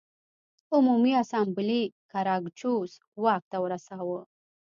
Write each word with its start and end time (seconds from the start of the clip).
عمومي 0.75 1.11
اسامبلې 1.23 1.81
ګراکچوس 2.11 2.91
واک 3.23 3.43
ته 3.51 3.57
ورساوه 3.63 4.19